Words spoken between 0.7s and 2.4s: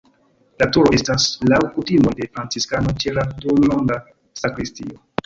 turo estas laŭ kutimoj de